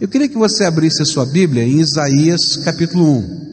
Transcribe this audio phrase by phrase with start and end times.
[0.00, 3.50] Eu queria que você abrisse a sua Bíblia em Isaías capítulo 1.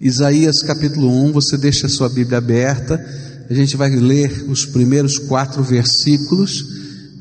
[0.00, 2.98] Isaías capítulo 1, você deixa a sua Bíblia aberta,
[3.48, 6.64] a gente vai ler os primeiros quatro versículos,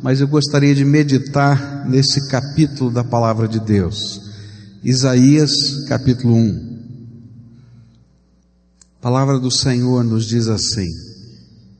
[0.01, 4.21] mas eu gostaria de meditar nesse capítulo da palavra de Deus.
[4.81, 6.77] Isaías capítulo 1.
[8.99, 10.87] A palavra do Senhor nos diz assim: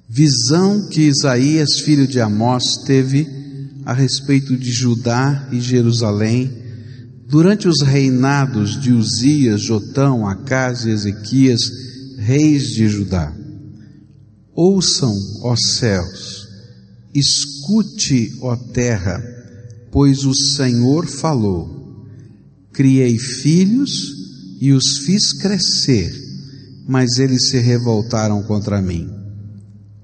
[0.10, 3.45] Visão que Isaías, filho de Amós, teve
[3.86, 6.66] a respeito de Judá e Jerusalém
[7.28, 11.72] Durante os reinados de Uzias, Jotão, Acas e Ezequias,
[12.20, 13.36] reis de Judá.
[14.54, 16.48] Ouçam, ó céus,
[17.14, 19.22] escute, ó terra,
[19.92, 22.06] pois o Senhor falou.
[22.72, 24.14] Criei filhos
[24.62, 26.14] e os fiz crescer,
[26.88, 29.10] mas eles se revoltaram contra mim.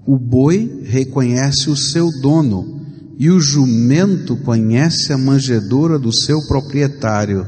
[0.04, 2.81] O boi reconhece o seu dono,
[3.18, 7.46] e o jumento conhece a manjedoura do seu proprietário,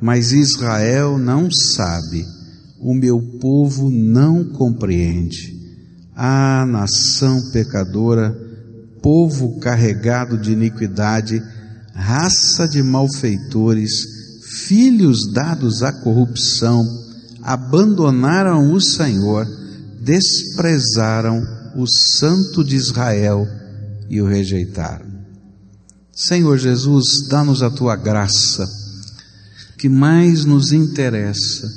[0.00, 2.24] mas Israel não sabe,
[2.80, 5.52] o meu povo não compreende.
[6.14, 8.36] Ah, nação pecadora,
[9.02, 11.42] povo carregado de iniquidade,
[11.92, 13.92] raça de malfeitores,
[14.66, 16.86] filhos dados à corrupção,
[17.42, 19.46] abandonaram o Senhor,
[20.00, 21.42] desprezaram
[21.76, 23.46] o Santo de Israel
[24.08, 25.24] e o rejeitaram.
[26.12, 28.64] Senhor Jesus, dá-nos a tua graça.
[29.74, 31.68] O que mais nos interessa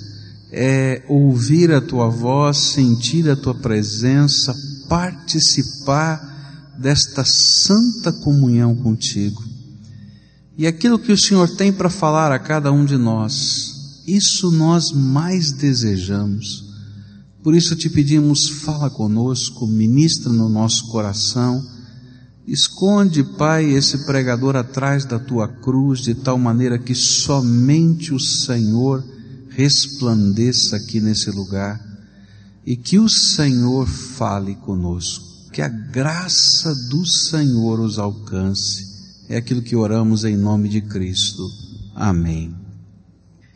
[0.51, 4.55] é ouvir a tua voz, sentir a tua presença,
[4.87, 9.43] participar desta santa comunhão contigo.
[10.55, 14.91] E aquilo que o Senhor tem para falar a cada um de nós, isso nós
[14.91, 16.65] mais desejamos.
[17.43, 21.76] Por isso te pedimos, fala conosco, ministra no nosso coração
[22.47, 29.03] Esconde, Pai, esse pregador atrás da tua cruz, de tal maneira que somente o Senhor
[29.49, 31.77] resplandeça aqui nesse lugar
[32.65, 38.87] e que o Senhor fale conosco, que a graça do Senhor os alcance.
[39.27, 41.43] É aquilo que oramos em nome de Cristo.
[41.93, 42.55] Amém.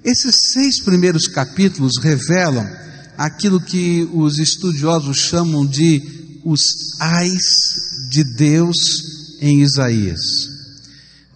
[0.04, 2.68] Esses seis primeiros capítulos revelam
[3.18, 8.78] aquilo que os estudiosos chamam de os ais de Deus
[9.40, 10.20] em Isaías.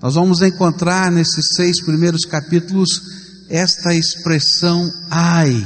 [0.01, 3.01] Nós vamos encontrar nesses seis primeiros capítulos
[3.49, 5.65] esta expressão ai,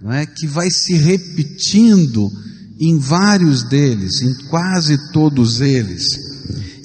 [0.00, 0.24] não é?
[0.24, 2.30] que vai se repetindo
[2.78, 6.04] em vários deles, em quase todos eles.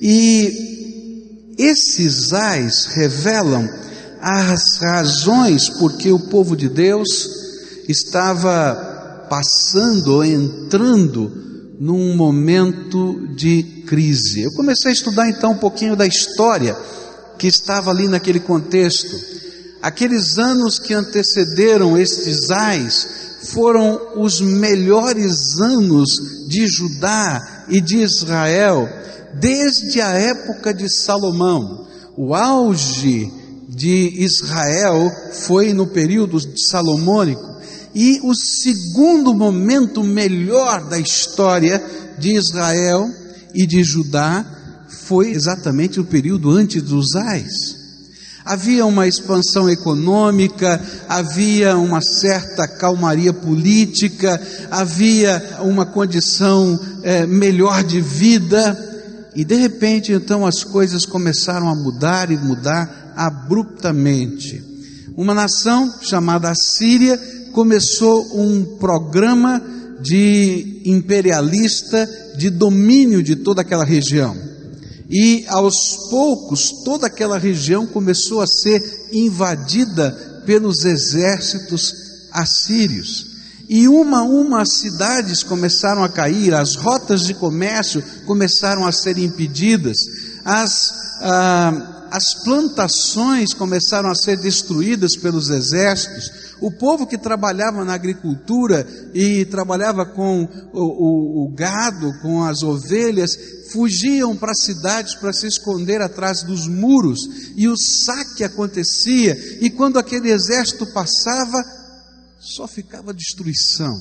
[0.02, 3.70] E esses ais revelam
[4.20, 7.08] as razões por que o povo de Deus
[7.88, 11.47] estava passando ou entrando
[11.80, 14.42] num momento de crise.
[14.42, 16.76] Eu comecei a estudar então um pouquinho da história
[17.38, 19.16] que estava ali naquele contexto.
[19.82, 26.10] Aqueles anos que antecederam estes ais foram os melhores anos
[26.48, 28.90] de Judá e de Israel
[29.40, 31.88] desde a época de Salomão.
[32.18, 33.32] O auge
[33.70, 35.12] de Israel
[35.46, 37.57] foi no período salomônico.
[38.00, 41.84] E o segundo momento melhor da história
[42.20, 43.10] de Israel
[43.56, 44.46] e de Judá
[44.88, 47.76] foi exatamente o período antes dos Ais.
[48.46, 58.00] Havia uma expansão econômica, havia uma certa calmaria política, havia uma condição é, melhor de
[58.00, 58.78] vida,
[59.36, 64.64] e de repente então as coisas começaram a mudar e mudar abruptamente.
[65.18, 67.20] Uma nação chamada Síria
[67.58, 69.60] começou um programa
[70.00, 72.08] de imperialista
[72.38, 74.38] de domínio de toda aquela região.
[75.10, 81.96] E aos poucos toda aquela região começou a ser invadida pelos exércitos
[82.32, 83.26] assírios.
[83.68, 88.92] E uma a uma as cidades começaram a cair, as rotas de comércio começaram a
[88.92, 89.98] ser impedidas,
[90.46, 97.94] as, ah, as plantações começaram a ser destruídas pelos exércitos, o povo que trabalhava na
[97.94, 100.44] agricultura e trabalhava com
[100.74, 103.38] o, o, o gado, com as ovelhas,
[103.72, 107.20] fugiam para as cidades para se esconder atrás dos muros,
[107.56, 111.64] e o saque acontecia, e quando aquele exército passava,
[112.40, 114.00] só ficava destruição.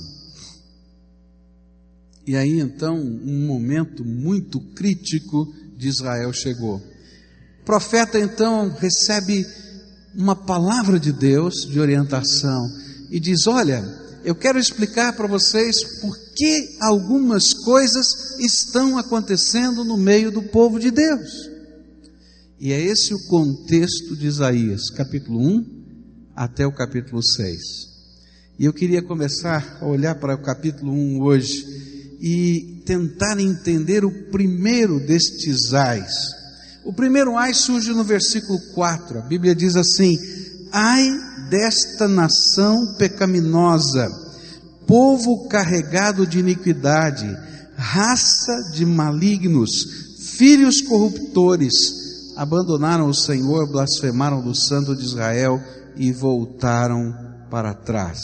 [2.26, 6.76] E aí então um momento muito crítico de Israel chegou.
[7.61, 9.44] O profeta então recebe
[10.17, 12.71] uma palavra de Deus de orientação
[13.11, 13.85] e diz: Olha,
[14.25, 20.81] eu quero explicar para vocês por que algumas coisas estão acontecendo no meio do povo
[20.81, 21.51] de Deus.
[22.59, 25.77] E é esse o contexto de Isaías, capítulo 1
[26.35, 27.61] até o capítulo 6.
[28.59, 34.31] E eu queria começar a olhar para o capítulo 1 hoje e tentar entender o
[34.31, 36.13] primeiro destes ais.
[36.87, 39.19] O primeiro ai surge no versículo 4.
[39.19, 40.17] A Bíblia diz assim:
[40.71, 41.05] Ai
[41.50, 44.09] desta nação pecaminosa,
[44.87, 47.27] povo carregado de iniquidade,
[47.75, 49.85] raça de malignos,
[50.38, 51.75] filhos corruptores,
[52.37, 55.61] abandonaram o Senhor, blasfemaram do Santo de Israel
[55.97, 57.12] e voltaram
[57.50, 58.21] para trás.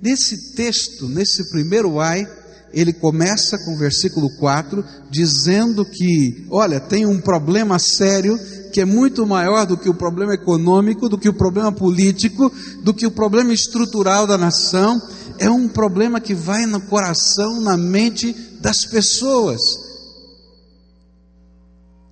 [0.00, 2.26] Nesse texto, nesse primeiro ai,
[2.72, 8.38] ele começa com o versículo 4, dizendo que, olha, tem um problema sério
[8.72, 12.92] que é muito maior do que o problema econômico, do que o problema político, do
[12.92, 15.00] que o problema estrutural da nação,
[15.38, 19.60] é um problema que vai no coração, na mente das pessoas,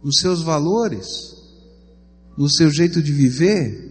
[0.02, 1.35] nos seus valores,
[2.37, 3.85] no seu jeito de viver.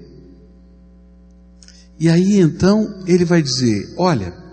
[2.00, 4.45] E aí então ele vai dizer: olha,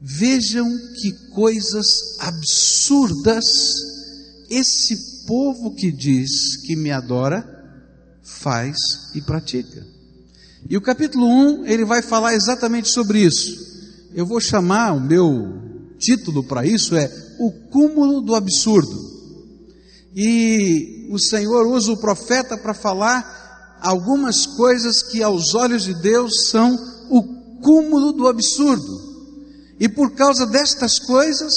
[0.00, 0.66] vejam
[1.00, 3.44] que coisas absurdas
[4.48, 7.44] esse povo que diz que me adora
[8.22, 8.76] faz
[9.14, 9.86] e pratica.
[10.68, 13.70] E o capítulo 1 ele vai falar exatamente sobre isso.
[14.14, 15.60] Eu vou chamar o meu
[15.98, 19.10] título para isso é o cúmulo do absurdo.
[20.14, 26.48] E o Senhor usa o profeta para falar algumas coisas que aos olhos de Deus
[26.48, 26.76] são
[27.08, 27.22] o
[27.62, 28.99] cúmulo do absurdo.
[29.80, 31.52] E por causa destas coisas,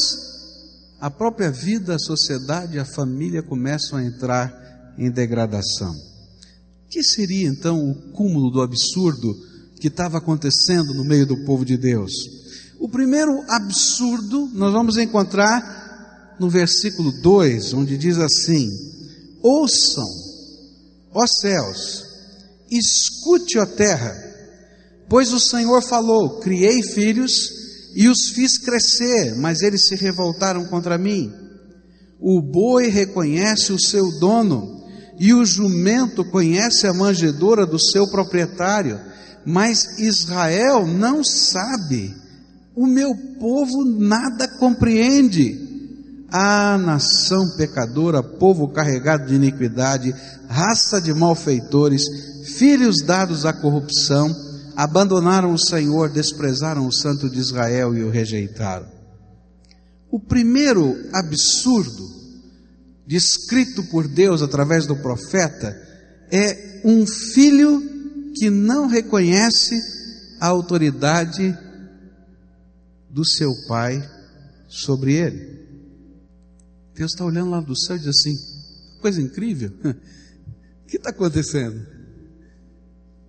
[0.98, 5.92] a própria vida, a sociedade, a família começam a entrar em degradação.
[5.92, 9.36] O que seria então o cúmulo do absurdo
[9.82, 12.14] que estava acontecendo no meio do povo de Deus?
[12.80, 18.70] O primeiro absurdo nós vamos encontrar no versículo 2, onde diz assim:
[19.42, 20.08] Ouçam,
[21.14, 22.06] ó céus,
[22.72, 24.16] escute, ó terra,
[25.10, 27.63] pois o Senhor falou: Criei filhos
[27.96, 31.32] e os fiz crescer, mas eles se revoltaram contra mim.
[32.20, 34.82] O boi reconhece o seu dono,
[35.20, 39.00] e o jumento conhece a manjedoura do seu proprietário,
[39.46, 42.24] mas Israel não sabe
[42.76, 45.62] o meu povo nada compreende.
[46.32, 50.14] A nação pecadora, povo carregado de iniquidade,
[50.50, 52.02] raça de malfeitores,
[52.58, 54.34] filhos dados à corrupção,
[54.76, 58.88] abandonaram o Senhor, desprezaram o Santo de Israel e o rejeitaram.
[60.12, 62.08] O primeiro absurdo
[63.06, 65.76] descrito por Deus através do profeta
[66.32, 67.82] é um filho
[68.36, 69.76] que não reconhece
[70.40, 71.58] a autoridade
[73.10, 74.02] do seu pai
[74.68, 75.64] sobre ele.
[76.96, 78.34] Deus está olhando lá do céu e diz assim:
[79.02, 81.93] coisa incrível, o que está acontecendo?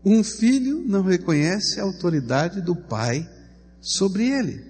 [0.05, 3.27] Um filho não reconhece a autoridade do pai
[3.81, 4.63] sobre ele.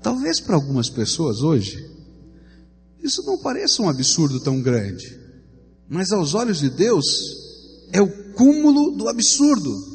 [0.00, 1.84] Talvez para algumas pessoas hoje,
[3.02, 5.18] isso não pareça um absurdo tão grande,
[5.88, 7.04] mas aos olhos de Deus
[7.92, 9.92] é o cúmulo do absurdo.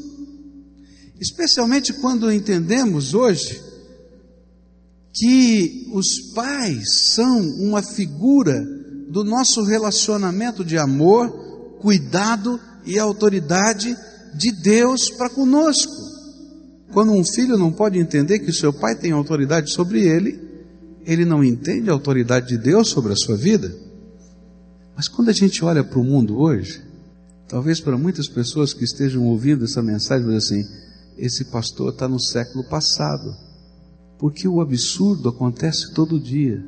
[1.20, 3.62] Especialmente quando entendemos hoje
[5.14, 8.54] que os pais são uma figura
[9.10, 11.30] do nosso relacionamento de amor,
[11.80, 13.98] cuidado e autoridade
[14.38, 15.92] de Deus para conosco.
[16.94, 20.40] Quando um filho não pode entender que o seu pai tem autoridade sobre ele,
[21.06, 23.74] ele não entende a autoridade de Deus sobre a sua vida.
[24.96, 26.82] Mas quando a gente olha para o mundo hoje,
[27.48, 30.64] talvez para muitas pessoas que estejam ouvindo essa mensagem, assim,
[31.18, 33.34] esse pastor está no século passado.
[34.18, 36.64] Porque o absurdo acontece todo dia,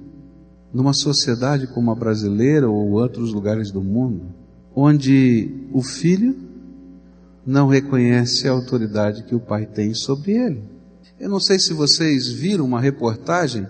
[0.74, 4.34] numa sociedade como a brasileira ou outros lugares do mundo,
[4.76, 6.49] onde o filho
[7.50, 10.62] não reconhece a autoridade que o pai tem sobre ele.
[11.20, 13.66] Eu não sei se vocês viram uma reportagem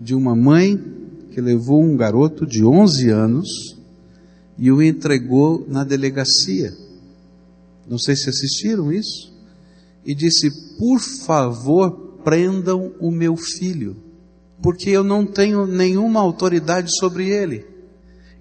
[0.00, 0.82] de uma mãe
[1.30, 3.76] que levou um garoto de 11 anos
[4.56, 6.72] e o entregou na delegacia.
[7.86, 9.30] Não sei se assistiram isso.
[10.06, 11.90] E disse: Por favor,
[12.24, 13.94] prendam o meu filho,
[14.62, 17.66] porque eu não tenho nenhuma autoridade sobre ele.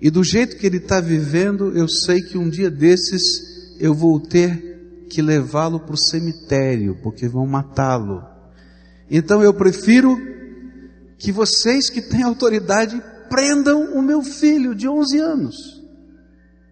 [0.02, 3.22] E do jeito que ele está vivendo, eu sei que um dia desses
[3.80, 4.67] eu vou ter
[5.10, 8.24] que levá-lo para o cemitério, porque vão matá-lo.
[9.10, 10.18] Então eu prefiro
[11.18, 15.56] que vocês que têm autoridade prendam o meu filho de 11 anos.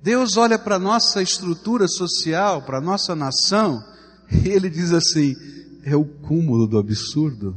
[0.02, 3.84] Deus olha para a nossa estrutura social, para a nossa nação,
[4.32, 5.36] e Ele diz assim:
[5.84, 7.56] é o cúmulo do absurdo.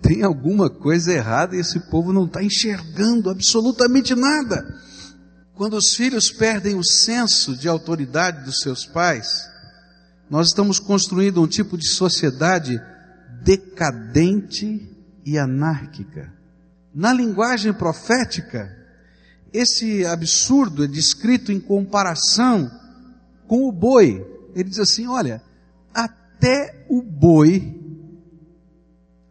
[0.00, 4.62] Tem alguma coisa errada e esse povo não está enxergando absolutamente nada.
[5.54, 9.26] Quando os filhos perdem o senso de autoridade dos seus pais,
[10.30, 12.80] nós estamos construindo um tipo de sociedade
[13.42, 14.90] decadente
[15.24, 16.32] e anárquica.
[16.94, 18.70] Na linguagem profética,
[19.52, 22.70] esse absurdo é descrito em comparação
[23.46, 24.24] com o boi.
[24.54, 25.42] Ele diz assim: olha,
[25.92, 27.80] até o boi,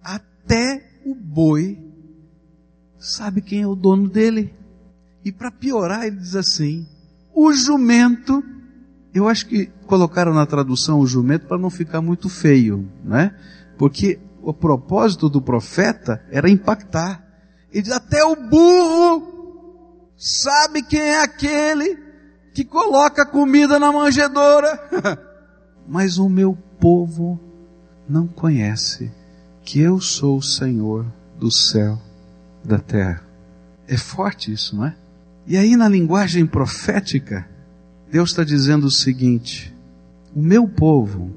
[0.02, 1.78] até o boi,
[3.00, 4.54] sabe quem é o dono dele.
[5.26, 6.88] E para piorar, ele diz assim:
[7.34, 8.44] o jumento,
[9.14, 13.36] eu acho que colocaram na tradução o jumento para não ficar muito feio, né?
[13.78, 17.24] Porque o propósito do profeta era impactar.
[17.72, 21.98] Ele diz: até o burro sabe quem é aquele
[22.54, 24.80] que coloca comida na manjedoura.
[25.88, 27.40] Mas o meu povo
[28.08, 29.12] não conhece
[29.64, 31.06] que eu sou o Senhor
[31.38, 32.00] do céu,
[32.64, 33.24] da terra.
[33.88, 34.96] É forte isso, não é?
[35.46, 37.46] E aí, na linguagem profética,
[38.14, 39.74] Deus está dizendo o seguinte:
[40.36, 41.32] o meu povo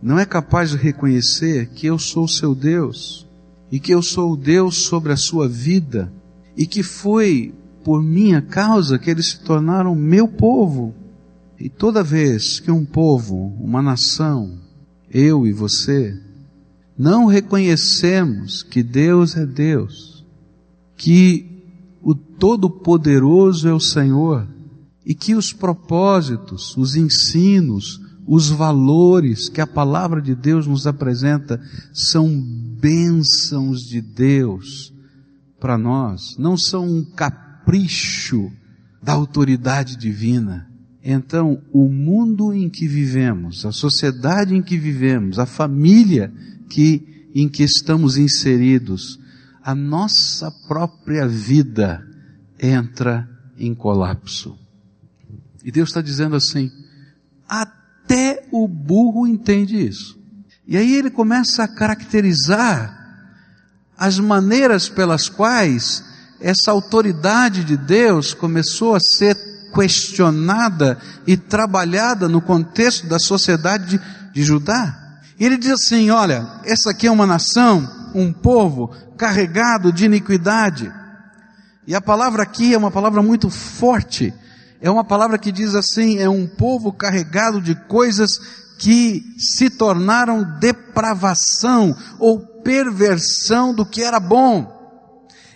[0.00, 3.28] não é capaz de reconhecer que eu sou o seu Deus
[3.70, 6.10] e que eu sou o Deus sobre a sua vida
[6.56, 10.94] e que foi por minha causa que eles se tornaram meu povo.
[11.60, 14.58] E toda vez que um povo, uma nação,
[15.10, 16.18] eu e você,
[16.96, 20.24] não reconhecemos que Deus é Deus,
[20.96, 21.66] que
[22.00, 24.48] o Todo-Poderoso é o Senhor
[25.04, 31.60] e que os propósitos, os ensinos, os valores que a palavra de Deus nos apresenta
[31.92, 32.40] são
[32.80, 34.92] bênçãos de Deus
[35.58, 38.50] para nós, não são um capricho
[39.02, 40.68] da autoridade divina.
[41.04, 46.32] Então, o mundo em que vivemos, a sociedade em que vivemos, a família
[46.68, 49.18] que, em que estamos inseridos,
[49.62, 52.04] a nossa própria vida
[52.58, 53.28] entra
[53.58, 54.61] em colapso.
[55.64, 56.70] E Deus está dizendo assim:
[57.48, 60.18] até o burro entende isso.
[60.66, 62.98] E aí ele começa a caracterizar
[63.96, 66.04] as maneiras pelas quais
[66.40, 69.36] essa autoridade de Deus começou a ser
[69.74, 74.00] questionada e trabalhada no contexto da sociedade de,
[74.32, 75.20] de Judá.
[75.38, 80.92] E ele diz assim: olha, essa aqui é uma nação, um povo carregado de iniquidade.
[81.86, 84.32] E a palavra aqui é uma palavra muito forte.
[84.82, 88.40] É uma palavra que diz assim: é um povo carregado de coisas
[88.78, 94.82] que se tornaram depravação ou perversão do que era bom.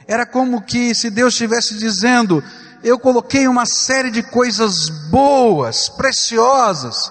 [0.07, 2.41] Era como que se Deus estivesse dizendo:
[2.85, 7.11] eu coloquei uma série de coisas boas, preciosas,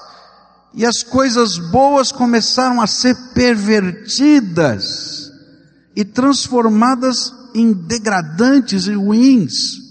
[0.74, 5.30] e as coisas boas começaram a ser pervertidas
[5.94, 9.85] e transformadas em degradantes e ruins.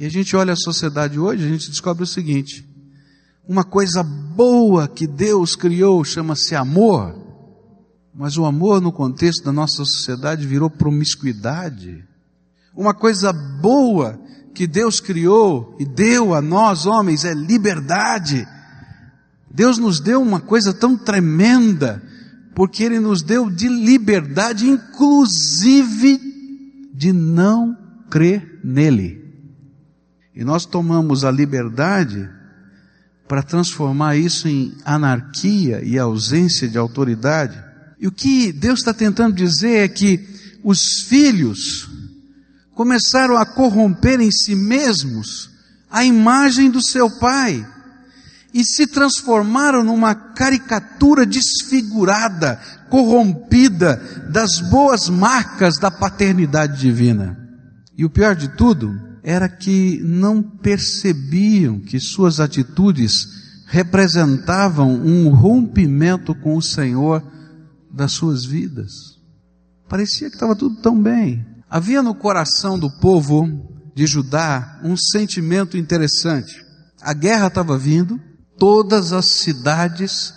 [0.00, 2.66] E a gente olha a sociedade hoje, a gente descobre o seguinte:
[3.46, 7.14] uma coisa boa que Deus criou chama-se amor,
[8.14, 12.02] mas o amor no contexto da nossa sociedade virou promiscuidade.
[12.74, 14.18] Uma coisa boa
[14.54, 18.48] que Deus criou e deu a nós homens é liberdade.
[19.50, 22.02] Deus nos deu uma coisa tão tremenda
[22.54, 26.18] porque Ele nos deu de liberdade, inclusive
[26.94, 27.76] de não
[28.08, 29.29] crer nele.
[30.34, 32.28] E nós tomamos a liberdade
[33.26, 37.62] para transformar isso em anarquia e ausência de autoridade.
[37.98, 40.26] E o que Deus está tentando dizer é que
[40.64, 41.88] os filhos
[42.74, 45.50] começaram a corromper em si mesmos
[45.90, 47.66] a imagem do seu pai
[48.52, 57.38] e se transformaram numa caricatura desfigurada, corrompida das boas marcas da paternidade divina.
[57.96, 66.34] E o pior de tudo era que não percebiam que suas atitudes representavam um rompimento
[66.34, 67.22] com o Senhor
[67.92, 68.92] das suas vidas.
[69.88, 71.44] Parecia que estava tudo tão bem.
[71.68, 76.64] Havia no coração do povo de Judá um sentimento interessante.
[77.00, 78.20] A guerra estava vindo,
[78.58, 80.34] todas as cidades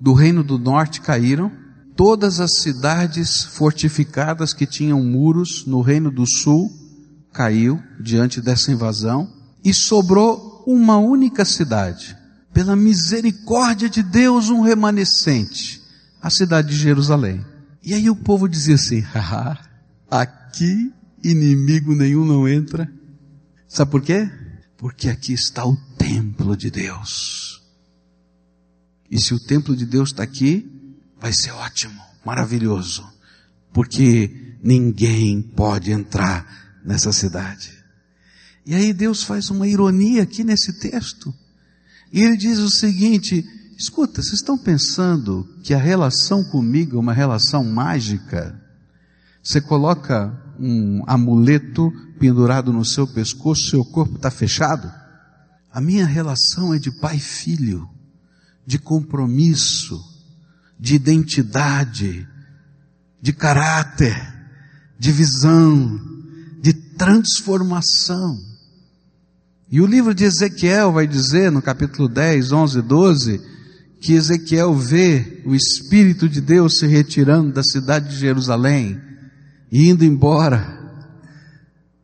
[0.00, 1.52] do reino do norte caíram,
[1.94, 6.79] todas as cidades fortificadas que tinham muros no reino do sul
[7.32, 9.32] caiu diante dessa invasão
[9.64, 12.16] e sobrou uma única cidade.
[12.52, 15.80] Pela misericórdia de Deus, um remanescente,
[16.20, 17.44] a cidade de Jerusalém.
[17.82, 19.58] E aí o povo dizia assim: haha,
[20.10, 22.90] aqui inimigo nenhum não entra.
[23.68, 24.28] Sabe por quê?
[24.76, 27.62] Porque aqui está o templo de Deus.
[29.10, 30.68] E se o templo de Deus está aqui,
[31.20, 33.06] vai ser ótimo, maravilhoso,
[33.72, 37.72] porque ninguém pode entrar nessa cidade.
[38.64, 41.34] E aí Deus faz uma ironia aqui nesse texto.
[42.12, 43.44] E ele diz o seguinte:
[43.76, 48.60] escuta, vocês estão pensando que a relação comigo é uma relação mágica?
[49.42, 54.92] Você coloca um amuleto pendurado no seu pescoço, seu corpo está fechado?
[55.72, 57.88] A minha relação é de pai e filho,
[58.66, 59.98] de compromisso,
[60.78, 62.28] de identidade,
[63.22, 64.16] de caráter,
[64.98, 66.09] de visão,
[67.00, 68.38] transformação.
[69.70, 73.40] E o livro de Ezequiel vai dizer no capítulo 10, 11, 12,
[74.02, 79.00] que Ezequiel vê o Espírito de Deus se retirando da cidade de Jerusalém
[79.72, 80.78] e indo embora.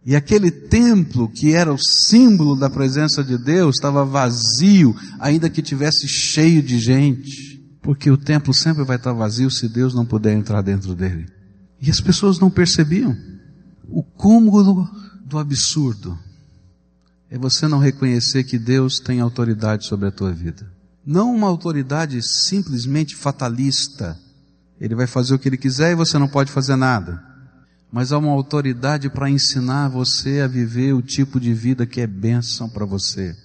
[0.02, 5.60] E aquele templo que era o símbolo da presença de Deus estava vazio, ainda que
[5.60, 7.60] tivesse cheio de gente.
[7.82, 11.26] Porque o templo sempre vai estar vazio se Deus não puder entrar dentro dele.
[11.82, 13.35] E as pessoas não percebiam.
[13.88, 14.88] O cúmulo
[15.24, 16.18] do absurdo
[17.30, 20.70] é você não reconhecer que Deus tem autoridade sobre a tua vida.
[21.04, 24.18] Não uma autoridade simplesmente fatalista.
[24.80, 27.22] Ele vai fazer o que ele quiser e você não pode fazer nada.
[27.90, 32.06] Mas há uma autoridade para ensinar você a viver o tipo de vida que é
[32.06, 33.36] bênção para você.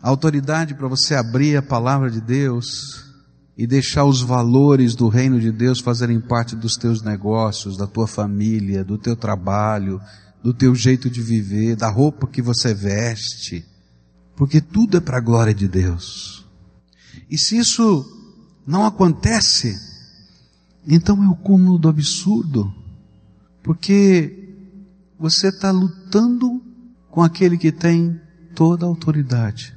[0.00, 3.11] Autoridade para você abrir a palavra de Deus
[3.56, 8.06] e deixar os valores do reino de Deus fazerem parte dos teus negócios, da tua
[8.06, 10.00] família, do teu trabalho,
[10.42, 13.64] do teu jeito de viver, da roupa que você veste,
[14.34, 16.46] porque tudo é para a glória de Deus.
[17.30, 18.04] E se isso
[18.66, 19.74] não acontece,
[20.86, 22.72] então é o cúmulo do absurdo,
[23.62, 24.54] porque
[25.18, 26.60] você está lutando
[27.10, 28.18] com aquele que tem
[28.54, 29.76] toda a autoridade.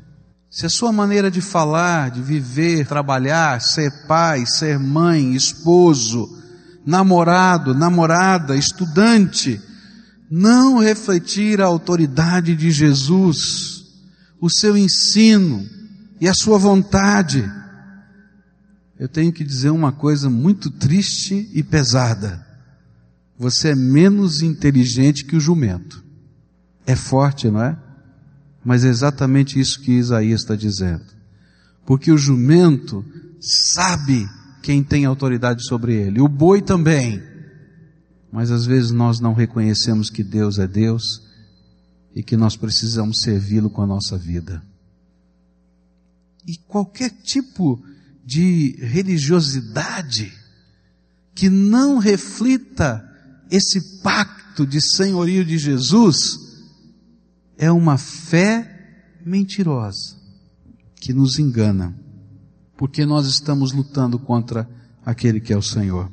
[0.55, 6.41] Se a sua maneira de falar, de viver, trabalhar, ser pai, ser mãe, esposo,
[6.85, 9.61] namorado, namorada, estudante,
[10.31, 13.83] não refletir a autoridade de Jesus,
[14.39, 15.67] o seu ensino
[16.21, 17.51] e a sua vontade,
[18.97, 22.47] eu tenho que dizer uma coisa muito triste e pesada.
[23.37, 26.01] Você é menos inteligente que o jumento.
[26.87, 27.77] É forte, não é?
[28.65, 31.05] Mas é exatamente isso que Isaías está dizendo.
[31.85, 33.05] Porque o jumento
[33.39, 34.27] sabe
[34.63, 37.21] quem tem autoridade sobre ele, o boi também.
[38.31, 41.21] Mas às vezes nós não reconhecemos que Deus é Deus
[42.15, 44.63] e que nós precisamos servi-lo com a nossa vida.
[46.47, 47.83] E qualquer tipo
[48.25, 50.33] de religiosidade
[51.35, 53.07] que não reflita
[53.51, 56.44] esse pacto de senhorio de Jesus,
[57.57, 60.15] é uma fé mentirosa
[60.95, 61.95] que nos engana,
[62.77, 64.67] porque nós estamos lutando contra
[65.05, 66.11] aquele que é o Senhor.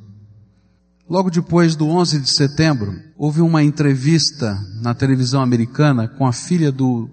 [1.08, 6.70] Logo depois do 11 de setembro, houve uma entrevista na televisão americana com a filha
[6.70, 7.10] do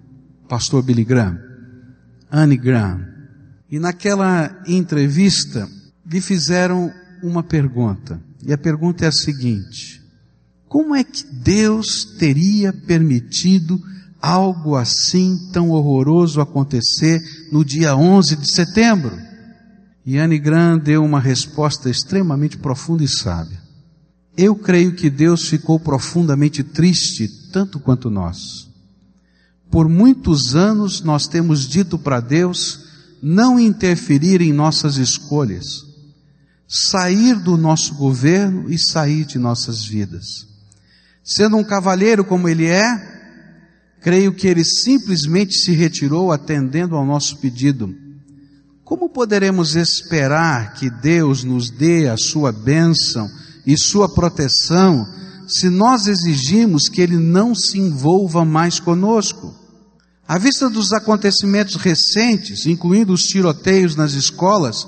[0.48, 1.38] pastor Billy Graham,
[2.30, 3.04] Anne Graham.
[3.70, 5.68] E naquela entrevista
[6.06, 8.20] lhe fizeram uma pergunta.
[8.42, 10.02] E a pergunta é a seguinte:
[10.66, 13.80] Como é que Deus teria permitido
[14.20, 19.16] algo assim tão horroroso acontecer no dia 11 de setembro?
[20.04, 23.60] E Anne Graham deu uma resposta extremamente profunda e sábia.
[24.36, 28.68] Eu creio que Deus ficou profundamente triste, tanto quanto nós.
[29.70, 32.86] Por muitos anos nós temos dito para Deus
[33.22, 35.84] não interferir em nossas escolhas,
[36.66, 40.46] sair do nosso governo e sair de nossas vidas.
[41.22, 43.19] Sendo um cavalheiro como ele é,
[44.00, 47.94] Creio que ele simplesmente se retirou atendendo ao nosso pedido.
[48.84, 53.28] Como poderemos esperar que Deus nos dê a sua bênção
[53.66, 55.06] e sua proteção
[55.46, 59.54] se nós exigimos que ele não se envolva mais conosco?
[60.26, 64.86] À vista dos acontecimentos recentes, incluindo os tiroteios nas escolas,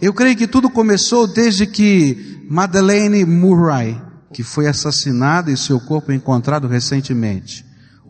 [0.00, 4.00] eu creio que tudo começou desde que Madeleine Murray,
[4.32, 7.64] que foi assassinada e seu corpo encontrado recentemente,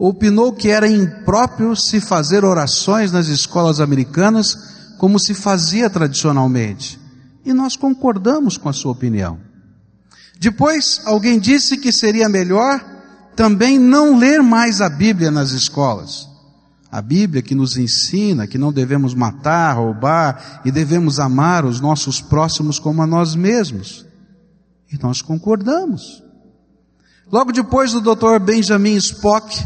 [0.09, 6.99] opinou que era impróprio se fazer orações nas escolas americanas como se fazia tradicionalmente.
[7.45, 9.39] E nós concordamos com a sua opinião.
[10.41, 12.85] Depois, alguém disse que seria melhor
[13.37, 16.29] também não ler mais a Bíblia nas escolas.
[16.91, 22.21] A Bíblia que nos ensina que não devemos matar, roubar e devemos amar os nossos
[22.21, 24.05] próximos como a nós mesmos.
[24.93, 26.23] E nós concordamos.
[27.31, 28.41] Logo depois, o Dr.
[28.45, 29.65] Benjamin Spock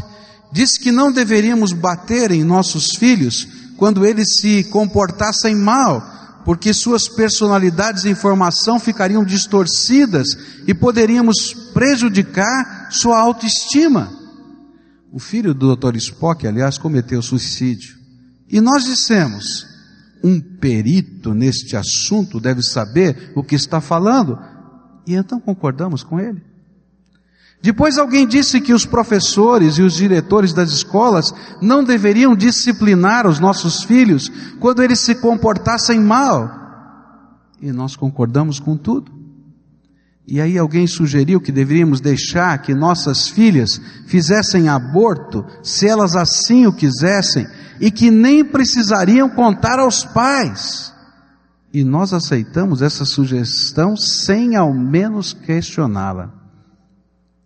[0.51, 6.01] disse que não deveríamos bater em nossos filhos quando eles se comportassem mal,
[6.43, 10.27] porque suas personalidades e informação ficariam distorcidas
[10.65, 14.11] e poderíamos prejudicar sua autoestima.
[15.11, 15.95] O filho do Dr.
[15.97, 17.97] Spock, aliás, cometeu suicídio.
[18.49, 19.65] E nós dissemos,
[20.23, 24.37] um perito neste assunto deve saber o que está falando.
[25.05, 26.41] E então concordamos com ele.
[27.61, 33.39] Depois alguém disse que os professores e os diretores das escolas não deveriam disciplinar os
[33.39, 36.49] nossos filhos quando eles se comportassem mal.
[37.61, 39.11] E nós concordamos com tudo.
[40.27, 46.67] E aí alguém sugeriu que deveríamos deixar que nossas filhas fizessem aborto, se elas assim
[46.67, 47.47] o quisessem,
[47.79, 50.93] e que nem precisariam contar aos pais.
[51.73, 56.33] E nós aceitamos essa sugestão sem ao menos questioná-la.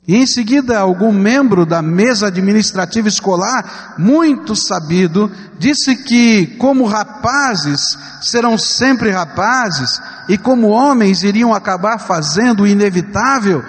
[0.08, 7.98] E em seguida, algum membro da mesa administrativa escolar, muito sabido, disse que, como rapazes
[8.20, 13.64] serão sempre rapazes, e como homens iriam acabar fazendo o inevitável,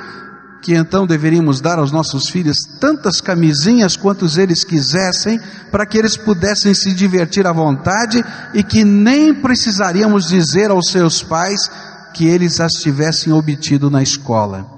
[0.63, 5.39] que então deveríamos dar aos nossos filhos tantas camisinhas quantos eles quisessem,
[5.71, 11.23] para que eles pudessem se divertir à vontade e que nem precisaríamos dizer aos seus
[11.23, 11.71] pais
[12.15, 14.72] que eles as tivessem obtido na escola.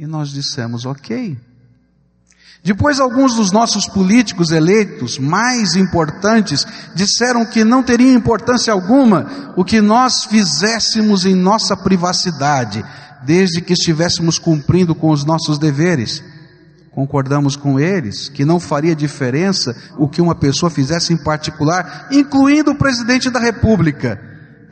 [0.00, 1.36] E nós dissemos, ok.
[2.64, 9.62] Depois, alguns dos nossos políticos eleitos mais importantes disseram que não teria importância alguma o
[9.62, 12.82] que nós fizéssemos em nossa privacidade,
[13.26, 16.24] desde que estivéssemos cumprindo com os nossos deveres.
[16.92, 22.70] Concordamos com eles que não faria diferença o que uma pessoa fizesse em particular, incluindo
[22.70, 24.18] o presidente da República,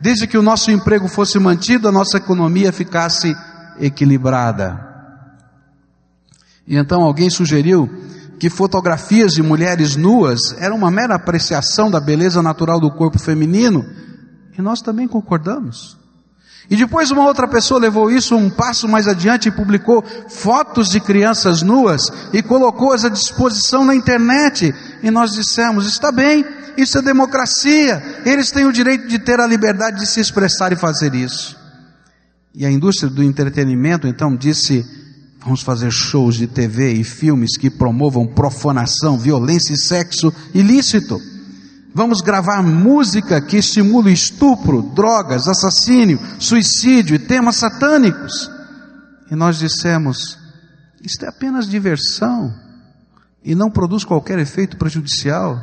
[0.00, 3.36] desde que o nosso emprego fosse mantido, a nossa economia ficasse
[3.78, 4.87] equilibrada.
[6.68, 7.88] E então alguém sugeriu
[8.38, 13.84] que fotografias de mulheres nuas eram uma mera apreciação da beleza natural do corpo feminino,
[14.56, 15.96] e nós também concordamos.
[16.70, 21.00] E depois uma outra pessoa levou isso um passo mais adiante e publicou fotos de
[21.00, 22.02] crianças nuas
[22.32, 24.74] e colocou-as à disposição na internet.
[25.02, 26.44] E nós dissemos: está bem,
[26.76, 30.76] isso é democracia, eles têm o direito de ter a liberdade de se expressar e
[30.76, 31.56] fazer isso.
[32.54, 34.84] E a indústria do entretenimento então disse:
[35.40, 41.20] Vamos fazer shows de TV e filmes que promovam profanação, violência e sexo ilícito.
[41.94, 48.50] Vamos gravar música que estimule estupro, drogas, assassínio, suicídio e temas satânicos.
[49.30, 50.38] E nós dissemos:
[51.02, 52.52] isto é apenas diversão
[53.42, 55.60] e não produz qualquer efeito prejudicial.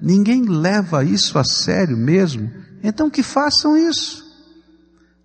[0.00, 2.50] Ninguém leva isso a sério mesmo.
[2.82, 4.31] Então que façam isso.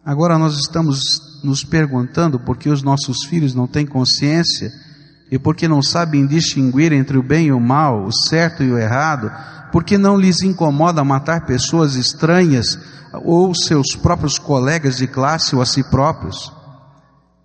[0.07, 4.71] Agora nós estamos nos perguntando por que os nossos filhos não têm consciência
[5.29, 8.77] e porque não sabem distinguir entre o bem e o mal, o certo e o
[8.77, 9.29] errado,
[9.69, 12.79] porque não lhes incomoda matar pessoas estranhas
[13.21, 16.53] ou seus próprios colegas de classe ou a si próprios.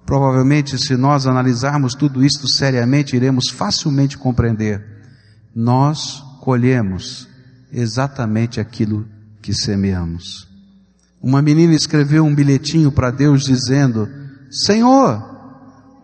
[0.07, 4.81] Provavelmente, se nós analisarmos tudo isto seriamente, iremos facilmente compreender.
[5.53, 7.27] Nós colhemos
[7.73, 9.05] exatamente aquilo
[9.43, 10.52] que semeamos.
[11.23, 14.09] Uma menina escreveu um bilhetinho para Deus dizendo:
[14.51, 15.23] Senhor,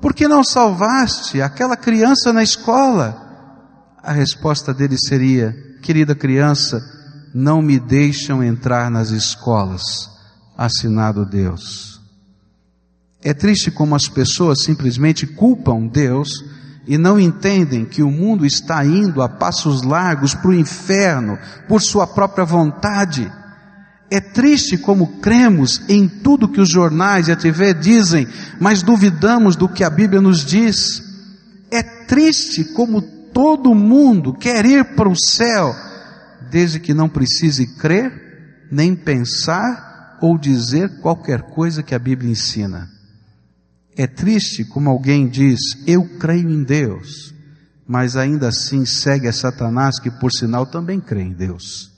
[0.00, 3.26] por que não salvaste aquela criança na escola?
[4.00, 5.52] A resposta dele seria:
[5.82, 6.80] Querida criança,
[7.34, 10.08] não me deixam entrar nas escolas.
[10.56, 12.00] Assinado Deus.
[13.22, 16.44] É triste como as pessoas simplesmente culpam Deus
[16.86, 21.82] e não entendem que o mundo está indo a passos largos para o inferno por
[21.82, 23.30] sua própria vontade.
[24.10, 28.26] É triste como cremos em tudo que os jornais e a TV dizem,
[28.58, 31.02] mas duvidamos do que a Bíblia nos diz.
[31.70, 35.74] É triste como todo mundo quer ir para o céu,
[36.50, 42.88] desde que não precise crer, nem pensar ou dizer qualquer coisa que a Bíblia ensina.
[43.94, 47.34] É triste como alguém diz, eu creio em Deus,
[47.86, 51.97] mas ainda assim segue a Satanás, que por sinal também crê em Deus.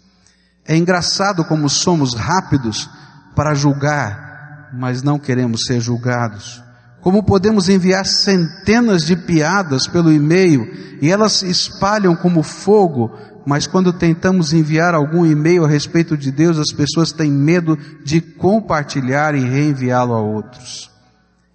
[0.71, 2.89] É engraçado como somos rápidos
[3.35, 6.63] para julgar, mas não queremos ser julgados.
[7.01, 10.65] Como podemos enviar centenas de piadas pelo e-mail
[11.03, 13.11] e elas se espalham como fogo,
[13.45, 18.21] mas quando tentamos enviar algum e-mail a respeito de Deus, as pessoas têm medo de
[18.21, 20.89] compartilhar e reenviá-lo a outros.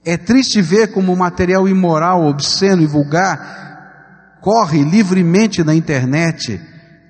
[0.03, 3.63] É triste ver como o material imoral, obsceno e vulgar
[4.41, 6.59] corre livremente na internet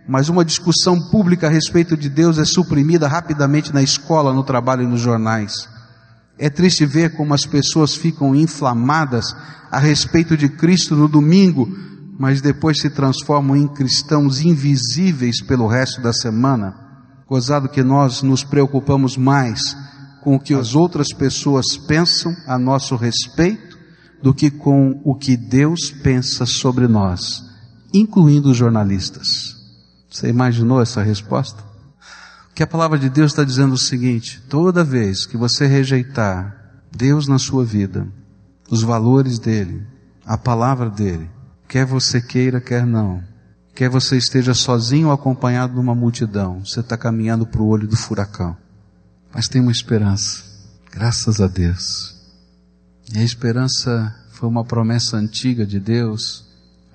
[0.08, 4.84] mas uma discussão pública a respeito de Deus é suprimida rapidamente na escola, no trabalho
[4.84, 5.68] e nos jornais.
[6.38, 9.36] É triste ver como as pessoas ficam inflamadas
[9.72, 11.68] a respeito de Cristo no domingo,
[12.20, 16.76] mas depois se transformam em cristãos invisíveis pelo resto da semana.
[17.28, 19.76] Gozado que nós nos preocupamos mais
[20.22, 23.78] com o que as outras pessoas pensam a nosso respeito
[24.22, 27.46] do que com o que Deus pensa sobre nós
[27.96, 29.44] incluindo os jornalistas.
[30.15, 31.62] Você imaginou essa resposta?
[32.54, 36.56] Que a palavra de Deus está dizendo o seguinte: toda vez que você rejeitar
[36.89, 38.08] Deus na sua vida,
[38.71, 39.86] os valores dele,
[40.25, 41.30] a palavra dele,
[41.67, 43.21] quer você queira, quer não,
[43.75, 47.86] quer você esteja sozinho ou acompanhado de uma multidão, você está caminhando para o olho
[47.86, 48.56] do furacão.
[49.34, 50.45] Mas tem uma esperança,
[50.93, 52.15] graças a Deus.
[53.13, 56.45] E a esperança foi uma promessa antiga de Deus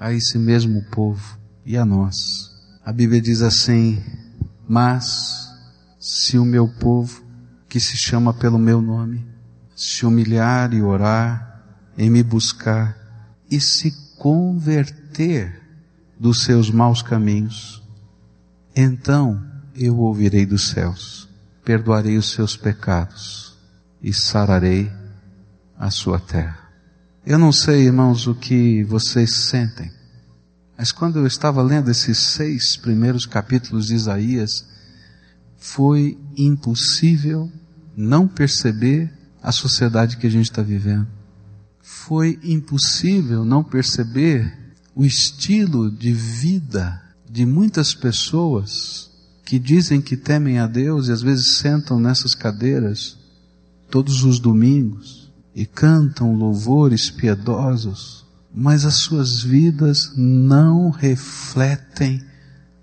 [0.01, 2.50] a esse mesmo povo e a nós.
[2.85, 4.03] A Bíblia diz assim:
[4.69, 5.49] Mas
[5.99, 7.23] se o meu povo,
[7.69, 9.27] que se chama pelo meu nome,
[9.77, 11.63] se humilhar e orar,
[11.97, 12.97] em me buscar
[13.51, 15.61] e se converter
[16.19, 17.83] dos seus maus caminhos,
[18.75, 19.43] então
[19.75, 21.29] eu ouvirei dos céus,
[21.65, 23.57] perdoarei os seus pecados
[24.03, 24.91] e sararei
[25.79, 26.59] a sua terra.
[27.25, 29.91] Eu não sei, irmãos, o que vocês sentem,
[30.81, 34.65] mas quando eu estava lendo esses seis primeiros capítulos de Isaías,
[35.59, 37.53] foi impossível
[37.95, 39.13] não perceber
[39.43, 41.07] a sociedade que a gente está vivendo.
[41.83, 44.57] Foi impossível não perceber
[44.95, 49.11] o estilo de vida de muitas pessoas
[49.45, 53.19] que dizem que temem a Deus e às vezes sentam nessas cadeiras
[53.91, 62.23] todos os domingos e cantam louvores piedosos, mas as suas vidas não refletem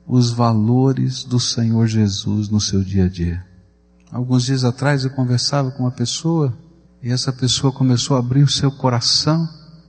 [0.08, 3.46] os valores do Senhor Jesus no seu dia a dia.
[4.12, 6.58] Alguns dias atrás eu conversava com uma pessoa
[7.04, 9.48] e essa pessoa começou a abrir o seu coração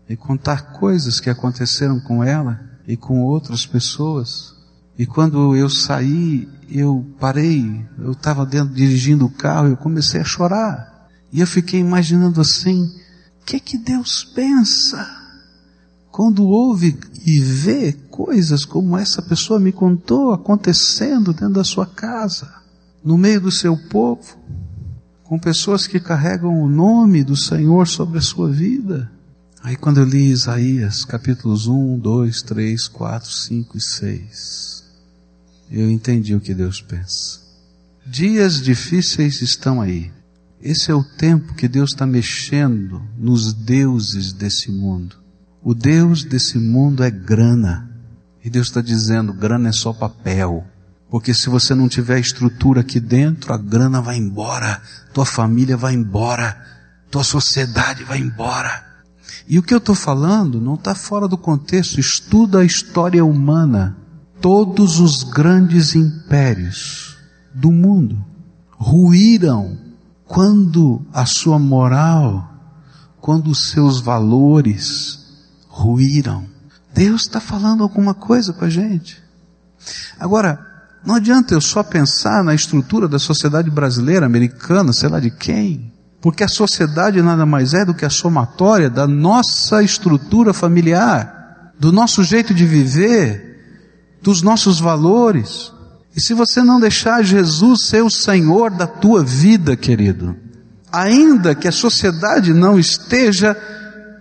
[0.08, 4.54] e contar coisas que aconteceram com ela e com outras pessoas.
[4.98, 10.24] E quando eu saí, eu parei, eu estava dentro dirigindo o carro, eu comecei a
[10.24, 11.08] chorar.
[11.32, 12.82] E eu fiquei imaginando assim,
[13.40, 15.17] o que que Deus pensa?
[16.18, 22.52] Quando ouve e vê coisas como essa pessoa me contou acontecendo dentro da sua casa,
[23.04, 24.37] no meio do seu povo,
[25.22, 29.09] com pessoas que carregam o nome do Senhor sobre a sua vida.
[29.62, 34.85] Aí quando eu li Isaías capítulos 1, 2, 3, 4, 5 e 6,
[35.70, 37.38] eu entendi o que Deus pensa.
[38.04, 40.11] Dias difíceis estão aí.
[40.61, 45.27] Esse é o tempo que Deus está mexendo nos deuses desse mundo
[45.68, 47.90] o Deus desse mundo é grana.
[48.42, 50.64] E Deus está dizendo: grana é só papel.
[51.11, 54.81] Porque se você não tiver estrutura aqui dentro, a grana vai embora,
[55.12, 56.57] tua família vai embora,
[57.11, 58.83] tua sociedade vai embora.
[59.46, 62.00] E o que eu estou falando não está fora do contexto.
[62.00, 63.94] Estuda a história humana.
[64.40, 67.14] Todos os grandes impérios
[67.54, 68.24] do mundo
[68.70, 69.76] ruíram
[70.24, 72.54] quando a sua moral,
[73.20, 75.27] quando os seus valores,
[75.78, 76.44] ruíram.
[76.92, 79.22] Deus está falando alguma coisa com a gente.
[80.18, 80.58] Agora,
[81.04, 85.92] não adianta eu só pensar na estrutura da sociedade brasileira, americana, sei lá de quem,
[86.20, 91.92] porque a sociedade nada mais é do que a somatória da nossa estrutura familiar, do
[91.92, 95.72] nosso jeito de viver, dos nossos valores.
[96.16, 100.34] E se você não deixar Jesus ser o Senhor da tua vida, querido,
[100.90, 103.56] ainda que a sociedade não esteja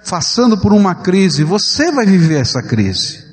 [0.09, 3.25] passando por uma crise, você vai viver essa crise.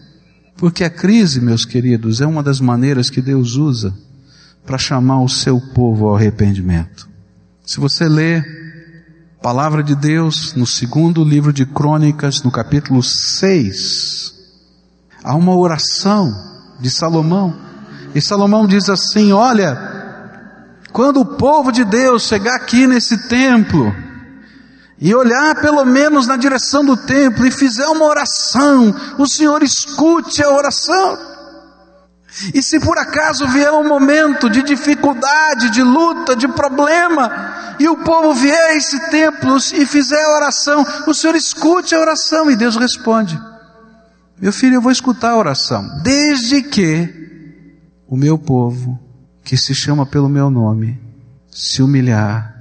[0.56, 3.94] Porque a crise, meus queridos, é uma das maneiras que Deus usa
[4.64, 7.08] para chamar o seu povo ao arrependimento.
[7.64, 14.34] Se você lê a palavra de Deus no segundo livro de Crônicas, no capítulo 6,
[15.22, 16.32] há uma oração
[16.80, 17.54] de Salomão.
[18.14, 19.76] E Salomão diz assim: Olha,
[20.92, 23.94] quando o povo de Deus chegar aqui nesse templo,
[24.98, 30.42] e olhar pelo menos na direção do templo e fizer uma oração, o Senhor escute
[30.42, 31.18] a oração.
[32.52, 37.98] E se por acaso vier um momento de dificuldade, de luta, de problema, e o
[37.98, 42.56] povo vier a esse templo e fizer a oração, o Senhor escute a oração e
[42.56, 43.40] Deus responde:
[44.40, 47.22] Meu filho, eu vou escutar a oração, desde que
[48.08, 48.98] o meu povo,
[49.44, 51.00] que se chama pelo meu nome,
[51.50, 52.54] se humilhar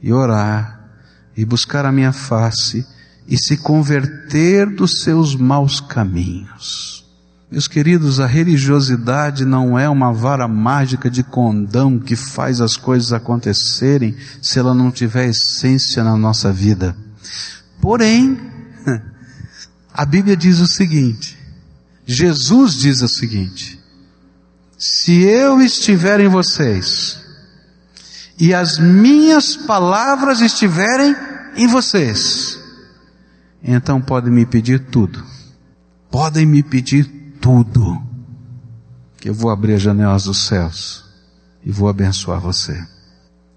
[0.00, 0.73] e orar
[1.36, 2.86] e buscar a minha face
[3.26, 7.04] e se converter dos seus maus caminhos.
[7.50, 13.12] Meus queridos, a religiosidade não é uma vara mágica de condão que faz as coisas
[13.12, 16.96] acontecerem se ela não tiver essência na nossa vida.
[17.80, 18.40] Porém,
[19.92, 21.38] a Bíblia diz o seguinte,
[22.06, 23.78] Jesus diz o seguinte,
[24.76, 27.23] se eu estiver em vocês,
[28.38, 31.14] e as minhas palavras estiverem
[31.56, 32.58] em vocês,
[33.62, 35.24] então podem me pedir tudo.
[36.10, 37.04] Podem me pedir
[37.40, 38.00] tudo,
[39.16, 41.04] que eu vou abrir as janelas dos céus
[41.64, 42.86] e vou abençoar você.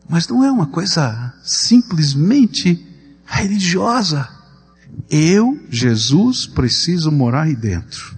[0.10, 2.86] Mas não é uma coisa simplesmente
[3.26, 4.28] religiosa.
[5.10, 8.16] Eu, Jesus, preciso morar aí dentro.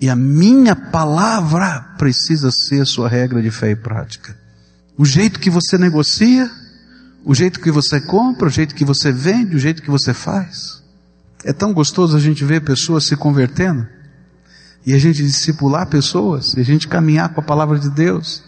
[0.00, 4.43] E a minha palavra precisa ser a sua regra de fé e prática.
[4.96, 6.50] O jeito que você negocia,
[7.24, 10.82] o jeito que você compra, o jeito que você vende, o jeito que você faz.
[11.44, 13.86] É tão gostoso a gente ver pessoas se convertendo
[14.86, 18.42] e a gente discipular pessoas e a gente caminhar com a palavra de Deus.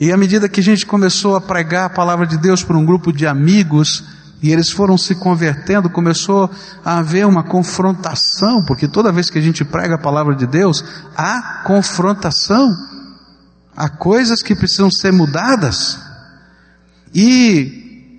[0.00, 2.84] E à medida que a gente começou a pregar a palavra de Deus para um
[2.84, 4.04] grupo de amigos,
[4.40, 6.48] e eles foram se convertendo, começou
[6.84, 10.84] a haver uma confrontação, porque toda vez que a gente prega a palavra de Deus,
[11.16, 12.68] há confrontação,
[13.78, 16.00] há coisas que precisam ser mudadas.
[17.14, 18.10] E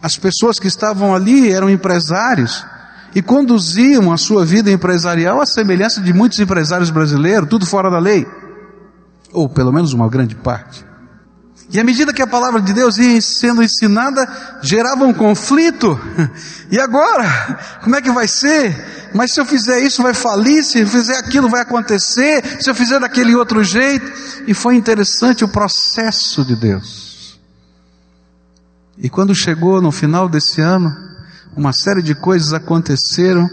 [0.00, 2.64] as pessoas que estavam ali eram empresários
[3.12, 7.98] e conduziam a sua vida empresarial à semelhança de muitos empresários brasileiros, tudo fora da
[7.98, 8.24] lei,
[9.32, 10.91] ou pelo menos uma grande parte.
[11.72, 14.28] E à medida que a palavra de Deus ia sendo ensinada,
[14.60, 15.98] gerava um conflito.
[16.70, 17.78] E agora?
[17.82, 19.10] Como é que vai ser?
[19.14, 22.74] Mas se eu fizer isso vai falir, se eu fizer aquilo vai acontecer, se eu
[22.74, 24.10] fizer daquele outro jeito.
[24.46, 27.38] E foi interessante o processo de Deus.
[28.96, 30.94] E quando chegou no final desse ano,
[31.54, 33.50] uma série de coisas aconteceram,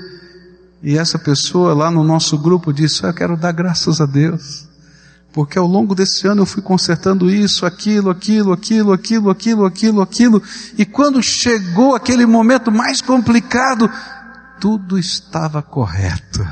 [0.82, 4.69] e essa pessoa lá no nosso grupo disse: Eu quero dar graças a Deus
[5.40, 10.02] porque ao longo desse ano eu fui consertando isso, aquilo, aquilo, aquilo, aquilo, aquilo, aquilo,
[10.02, 10.44] aquilo,
[10.78, 13.90] e quando chegou aquele momento mais complicado,
[14.60, 16.46] tudo estava correto,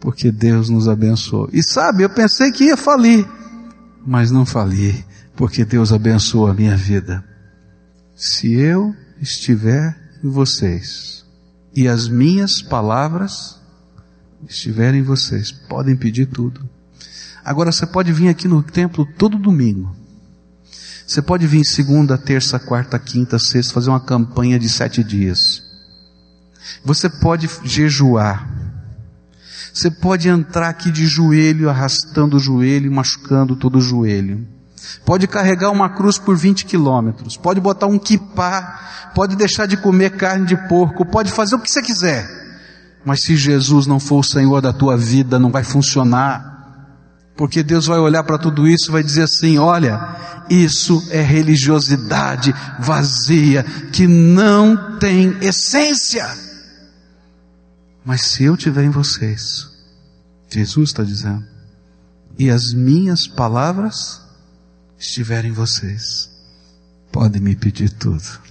[0.00, 1.48] porque Deus nos abençoou.
[1.52, 3.24] E sabe, eu pensei que ia falir,
[4.04, 7.24] mas não fali, porque Deus abençoou a minha vida.
[8.16, 11.24] Se eu estiver em vocês
[11.72, 13.60] e as minhas palavras
[14.48, 16.68] estiverem em vocês, podem pedir tudo
[17.46, 19.94] Agora você pode vir aqui no templo todo domingo.
[21.06, 25.62] Você pode vir segunda, terça, quarta, quinta, sexta, fazer uma campanha de sete dias.
[26.84, 28.50] Você pode jejuar.
[29.72, 34.44] Você pode entrar aqui de joelho, arrastando o joelho machucando todo o joelho.
[35.04, 37.36] Pode carregar uma cruz por 20 quilômetros.
[37.36, 39.12] Pode botar um kipá.
[39.14, 41.06] Pode deixar de comer carne de porco.
[41.06, 42.28] Pode fazer o que você quiser.
[43.04, 46.55] Mas se Jesus não for o Senhor da tua vida, não vai funcionar.
[47.36, 52.54] Porque Deus vai olhar para tudo isso e vai dizer assim: olha, isso é religiosidade
[52.80, 56.26] vazia, que não tem essência.
[58.04, 59.68] Mas se eu tiver em vocês,
[60.48, 61.44] Jesus está dizendo,
[62.38, 64.22] e as minhas palavras
[64.98, 66.30] estiverem em vocês,
[67.12, 68.46] podem me pedir tudo.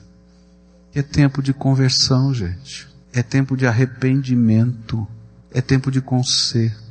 [0.93, 2.87] É tempo de conversão, gente.
[3.11, 5.07] É tempo de arrependimento.
[5.51, 6.84] É tempo de conserto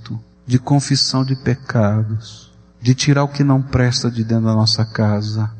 [0.46, 5.50] de confissão de pecados, de tirar o que não presta de dentro da nossa casa,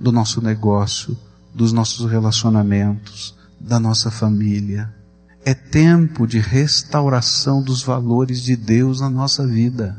[0.00, 1.16] do nosso negócio,
[1.54, 4.92] dos nossos relacionamentos, da nossa família.
[5.44, 9.96] É tempo de restauração dos valores de Deus na nossa vida.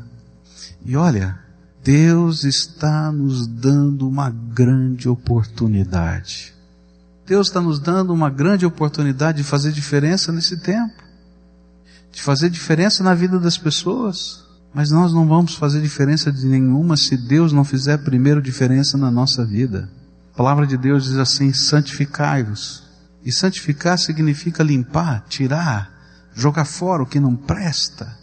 [0.84, 1.38] E olha,
[1.82, 6.54] Deus está nos dando uma grande oportunidade.
[7.26, 11.03] Deus está nos dando uma grande oportunidade de fazer diferença nesse tempo
[12.14, 14.44] de fazer diferença na vida das pessoas.
[14.72, 19.10] Mas nós não vamos fazer diferença de nenhuma se Deus não fizer primeiro diferença na
[19.10, 19.90] nossa vida.
[20.32, 22.82] A palavra de Deus diz assim: santificai-vos.
[23.24, 25.90] E santificar significa limpar, tirar,
[26.34, 28.18] jogar fora o que não presta,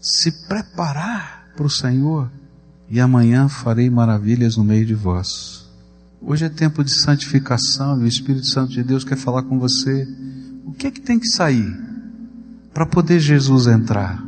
[0.00, 2.30] se preparar para o Senhor.
[2.88, 5.66] E amanhã farei maravilhas no meio de vós.
[6.20, 10.06] Hoje é tempo de santificação e o Espírito Santo de Deus quer falar com você.
[10.64, 11.91] O que é que tem que sair?
[12.72, 14.22] Para poder Jesus entrar?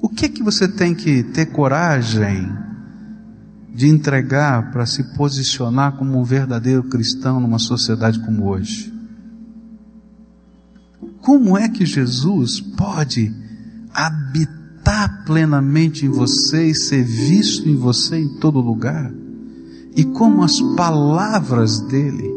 [0.00, 2.48] O que que você tem que ter coragem
[3.74, 8.92] de entregar para se posicionar como um verdadeiro cristão numa sociedade como hoje?
[11.20, 13.34] Como é que Jesus pode
[13.92, 19.12] habitar plenamente em você e ser visto em você em todo lugar?
[19.94, 22.30] E como as palavras dele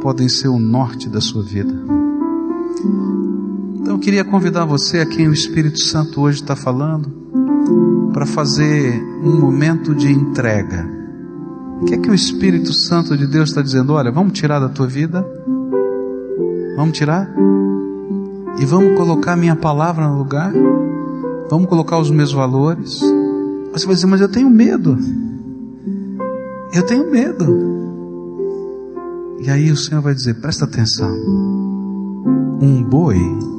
[0.00, 1.74] podem ser o norte da sua vida?
[3.84, 8.98] Então eu queria convidar você a quem o Espírito Santo hoje está falando para fazer
[9.22, 10.88] um momento de entrega.
[11.82, 13.92] O que é que o Espírito Santo de Deus está dizendo?
[13.92, 15.22] Olha, vamos tirar da tua vida?
[16.78, 17.30] Vamos tirar?
[18.58, 20.50] E vamos colocar a minha palavra no lugar?
[21.50, 23.02] Vamos colocar os meus valores?
[23.70, 24.96] Você vai dizer, mas eu tenho medo.
[26.72, 27.44] Eu tenho medo.
[29.42, 31.14] E aí o Senhor vai dizer: presta atenção.
[32.62, 33.53] Um boi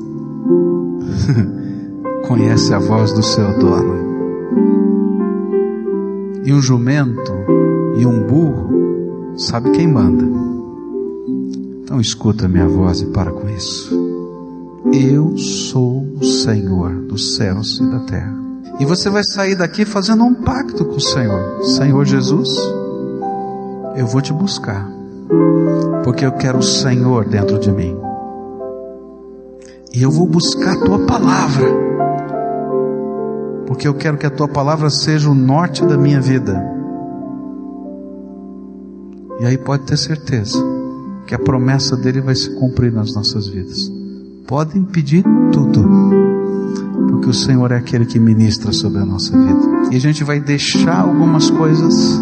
[2.27, 4.05] conhece a voz do seu dono.
[6.43, 7.33] E um jumento
[7.97, 10.23] e um burro sabe quem manda.
[11.83, 13.93] Então escuta minha voz e para com isso.
[14.93, 18.35] Eu sou o Senhor dos céus e da terra.
[18.79, 21.63] E você vai sair daqui fazendo um pacto com o Senhor.
[21.63, 22.49] Senhor Jesus,
[23.95, 24.89] eu vou te buscar,
[26.03, 27.95] porque eu quero o Senhor dentro de mim.
[29.95, 31.73] E eu vou buscar a tua palavra,
[33.65, 36.61] porque eu quero que a tua palavra seja o norte da minha vida.
[39.39, 40.61] E aí pode ter certeza
[41.25, 43.89] que a promessa dele vai se cumprir nas nossas vidas.
[44.45, 45.23] Podem pedir
[45.53, 45.87] tudo,
[47.07, 49.93] porque o Senhor é aquele que ministra sobre a nossa vida.
[49.93, 52.21] E a gente vai deixar algumas coisas,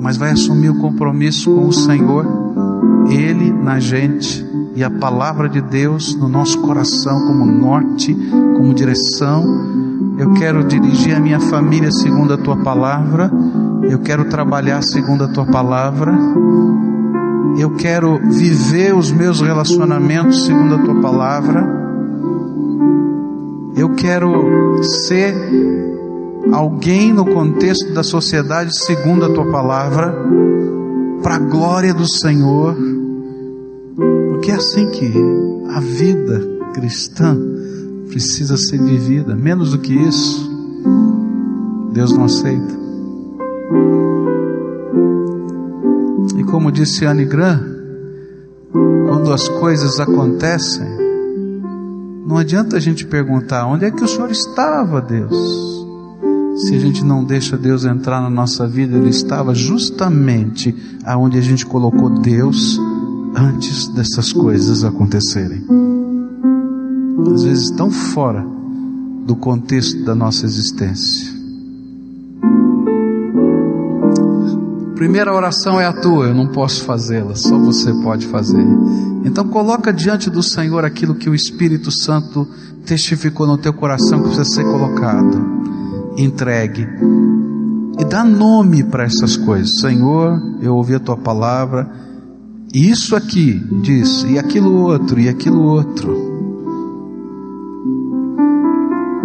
[0.00, 2.26] mas vai assumir o compromisso com o Senhor,
[3.08, 8.14] Ele na gente e a palavra de Deus no nosso coração como norte,
[8.56, 9.44] como direção.
[10.18, 13.30] Eu quero dirigir a minha família segundo a tua palavra.
[13.82, 16.16] Eu quero trabalhar segundo a tua palavra.
[17.58, 21.82] Eu quero viver os meus relacionamentos segundo a tua palavra.
[23.76, 25.34] Eu quero ser
[26.52, 30.14] alguém no contexto da sociedade segundo a tua palavra,
[31.22, 32.76] para a glória do Senhor
[34.62, 35.12] assim que
[35.70, 36.40] a vida
[36.72, 37.36] cristã
[38.08, 39.34] precisa ser vivida.
[39.34, 40.48] Menos do que isso,
[41.92, 42.80] Deus não aceita.
[46.38, 47.60] E como disse Anne Grant,
[49.08, 50.86] quando as coisas acontecem,
[52.24, 55.82] não adianta a gente perguntar onde é que o Senhor estava, Deus.
[56.56, 60.72] Se a gente não deixa Deus entrar na nossa vida, Ele estava justamente
[61.04, 62.78] aonde a gente colocou Deus
[63.34, 65.64] antes dessas coisas acontecerem.
[67.34, 68.44] Às vezes tão fora
[69.26, 71.32] do contexto da nossa existência.
[74.94, 78.64] Primeira oração é a tua, eu não posso fazê-la, só você pode fazer.
[79.24, 82.46] Então coloca diante do Senhor aquilo que o Espírito Santo
[82.84, 85.62] testificou no teu coração que precisa ser colocado.
[86.16, 86.86] Entregue.
[87.98, 89.80] E dá nome para essas coisas.
[89.80, 91.90] Senhor, eu ouvi a tua palavra,
[92.72, 96.32] isso aqui diz, e aquilo outro, e aquilo outro.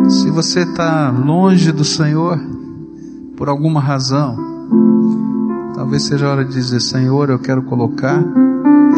[0.10, 2.40] Se você está longe do Senhor,
[3.38, 4.36] por alguma razão,
[5.76, 8.22] talvez seja a hora de dizer: Senhor, eu quero colocar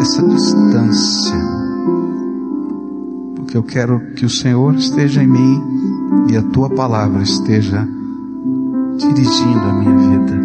[0.00, 1.36] essa distância,
[3.36, 5.62] porque eu quero que o Senhor esteja em mim
[6.28, 7.86] e a tua palavra esteja
[8.96, 10.39] dirigindo a minha vida.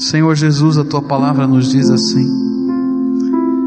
[0.00, 2.26] Senhor Jesus, a tua palavra nos diz assim: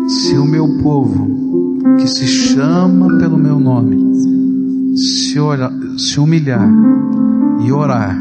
[0.09, 6.67] se o meu povo, que se chama pelo meu nome, se, olha, se humilhar
[7.63, 8.17] e orar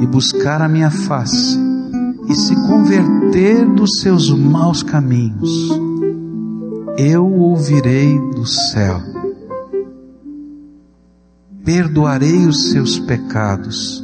[0.00, 1.58] e buscar a minha face
[2.30, 5.70] e se converter dos seus maus caminhos,
[6.96, 9.02] eu ouvirei do céu,
[11.62, 14.02] perdoarei os seus pecados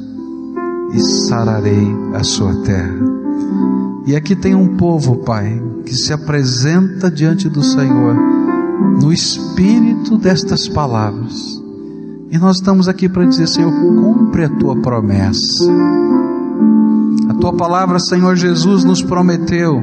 [0.92, 3.19] e sararei a sua terra.
[4.06, 8.14] E aqui tem um povo, Pai, que se apresenta diante do Senhor
[9.00, 11.60] no espírito destas palavras.
[12.30, 15.64] E nós estamos aqui para dizer, Senhor, cumpre a tua promessa.
[17.28, 19.82] A tua palavra, Senhor Jesus, nos prometeu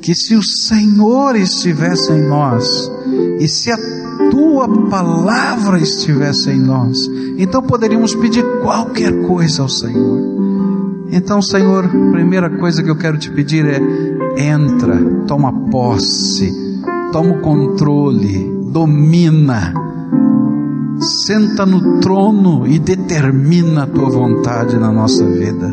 [0.00, 2.90] que se o Senhor estivesse em nós,
[3.38, 3.78] e se a
[4.30, 10.31] tua palavra estivesse em nós, então poderíamos pedir qualquer coisa ao Senhor.
[11.14, 13.78] Então, Senhor, primeira coisa que eu quero te pedir é:
[14.50, 14.96] entra,
[15.26, 16.50] toma posse,
[17.12, 19.74] toma o controle, domina,
[20.98, 25.70] senta no trono e determina a tua vontade na nossa vida.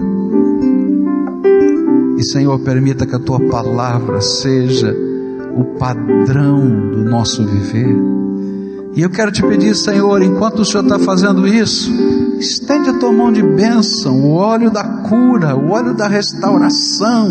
[2.17, 4.93] E, Senhor, permita que a tua palavra seja
[5.55, 7.95] o padrão do nosso viver.
[8.93, 11.89] E eu quero te pedir, Senhor, enquanto o Senhor está fazendo isso,
[12.39, 17.27] Estende a tua mão de bênção, o óleo da cura, o óleo da restauração,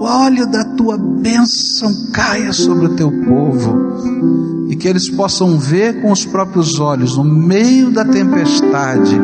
[0.00, 6.02] o óleo da tua bênção caia sobre o teu povo e que eles possam ver
[6.02, 9.16] com os próprios olhos, no meio da tempestade,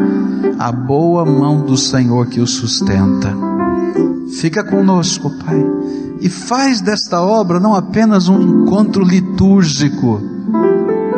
[0.57, 3.34] a boa mão do Senhor que o sustenta.
[4.41, 5.61] Fica conosco, Pai,
[6.20, 10.20] e faz desta obra não apenas um encontro litúrgico,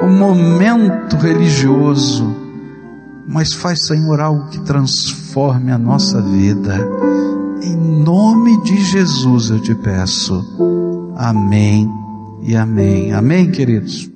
[0.02, 2.39] um momento religioso,
[3.30, 6.76] mas faz, Senhor, algo que transforme a nossa vida.
[7.62, 10.44] Em nome de Jesus eu te peço.
[11.16, 11.88] Amém
[12.42, 13.12] e amém.
[13.12, 14.08] Amém, queridos.